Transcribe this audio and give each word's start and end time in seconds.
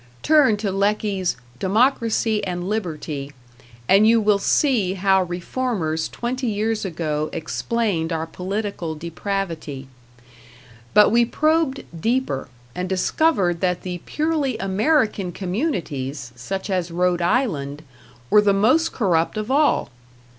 Turn 0.23 0.57
to 0.57 0.71
Lecky's 0.71 1.37
"Democracy 1.59 2.43
and 2.43 2.67
Liberty" 2.67 3.33
and 3.87 4.07
you 4.07 4.19
will 4.19 4.39
see 4.39 4.95
how 4.95 5.21
reformers 5.21 6.09
twenty 6.09 6.47
years 6.47 6.83
ago 6.83 7.29
explained 7.31 8.11
our 8.11 8.25
political 8.25 8.95
depravity. 8.95 9.87
But 10.95 11.11
we 11.11 11.23
probed 11.23 11.83
deeper, 12.01 12.47
and 12.73 12.89
discovered 12.89 13.61
that 13.61 13.83
the 13.83 13.99
purely 14.07 14.57
American 14.57 15.31
communities, 15.31 16.31
such 16.35 16.71
as 16.71 16.89
Rhode 16.89 17.21
Island, 17.21 17.83
were 18.31 18.41
the 18.41 18.53
most 18.53 18.91
corrupt 18.91 19.37
of 19.37 19.51
all. 19.51 19.91